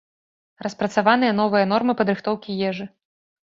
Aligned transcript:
Распрацаваныя 0.65 1.35
новыя 1.41 1.63
нормы 1.75 1.97
падрыхтоўкі 2.01 2.59
ежы. 2.73 2.91